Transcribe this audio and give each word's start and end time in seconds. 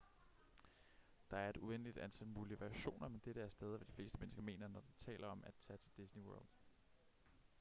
der 1.31 1.37
er 1.37 1.49
et 1.49 1.57
uendeligt 1.57 1.97
antal 1.97 2.27
mulige 2.27 2.59
variationer 2.59 3.07
men 3.09 3.21
dette 3.25 3.41
er 3.41 3.49
stadig 3.49 3.77
hvad 3.77 3.85
de 3.87 3.93
fleste 3.93 4.17
mennesker 4.19 4.41
mener 4.41 4.67
når 4.67 4.79
de 4.79 4.93
taler 5.05 5.27
om 5.27 5.43
at 5.47 5.53
tage 5.67 5.77
til 5.77 5.91
disney 5.97 6.23
world 6.23 6.45